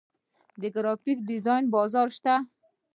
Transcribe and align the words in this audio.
د 0.61 0.63
ګرافیک 0.75 1.17
ډیزاین 1.29 1.63
بازار 1.73 2.07
شته 2.17 2.35